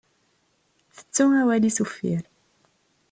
Tettu 0.95 1.25
awal-is 1.41 1.77
uffir. 1.83 2.23